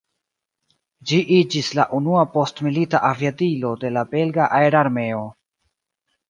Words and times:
Ĝi 1.09 1.17
iĝis 1.35 1.69
la 1.79 1.85
unua 1.97 2.23
postmilita 2.37 3.03
aviadilo 3.11 3.75
de 3.85 3.93
la 3.99 4.05
belga 4.15 4.49
aerarmeo. 4.63 5.23